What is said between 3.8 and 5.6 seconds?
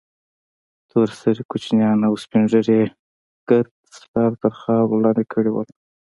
سره تر خارور لاندې کړي